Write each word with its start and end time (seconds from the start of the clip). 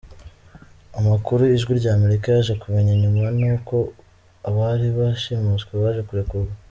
Amakuru 0.99 1.41
Ijwi 1.55 1.71
ry’Amerika 1.79 2.25
yaje 2.33 2.53
kumenya 2.61 2.93
nyuma 3.01 3.25
ni 3.37 3.45
uko 3.55 3.75
abari 4.49 4.87
bashimuswe 4.97 5.71
baje 5.83 6.01
kurekurwa. 6.09 6.53